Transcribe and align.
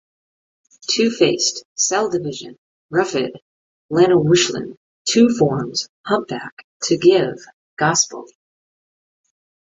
two-faced, 0.89 1.63
cell 1.75 2.09
division, 2.09 2.57
Ruffydd, 2.91 3.33
Llanuwchllyn, 3.91 4.75
two 5.05 5.29
forms, 5.29 5.89
humpback, 6.03 6.65
to 6.85 6.97
give, 6.97 7.37
gospel 7.77 8.25